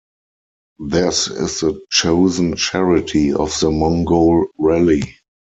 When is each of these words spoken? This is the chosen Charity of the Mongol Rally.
This 0.79 1.27
is 1.27 1.59
the 1.59 1.79
chosen 1.91 2.55
Charity 2.55 3.33
of 3.33 3.59
the 3.59 3.69
Mongol 3.69 4.47
Rally. 4.57 5.15